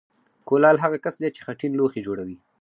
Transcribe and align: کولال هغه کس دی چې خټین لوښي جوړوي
کولال 0.47 0.77
هغه 0.83 0.97
کس 1.05 1.15
دی 1.21 1.29
چې 1.35 1.41
خټین 1.45 1.71
لوښي 1.79 2.01
جوړوي 2.07 2.35